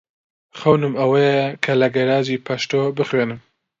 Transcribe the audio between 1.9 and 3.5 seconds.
کەراچی پەشتۆ بخوێنم.